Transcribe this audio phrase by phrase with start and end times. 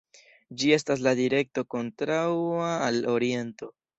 [0.61, 3.71] Ĝi estas la direkto kontraŭa al oriento.